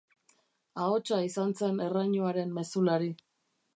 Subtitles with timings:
[0.85, 3.13] Ahotsa izan zen errainuaren mezulari.